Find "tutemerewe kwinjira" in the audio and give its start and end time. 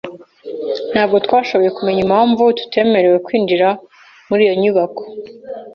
2.59-3.67